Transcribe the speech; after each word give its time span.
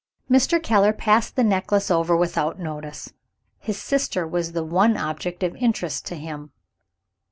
Mr. 0.31 0.57
Keller 0.59 0.93
passed 0.93 1.35
the 1.35 1.43
necklace 1.43 1.91
over 1.91 2.17
without 2.17 2.57
notice; 2.59 3.13
his 3.59 3.79
sister 3.79 4.27
was 4.27 4.53
the 4.53 4.63
one 4.65 4.97
object 4.97 5.43
of 5.43 5.55
interest 5.57 6.07
to 6.07 6.15
him. 6.15 6.49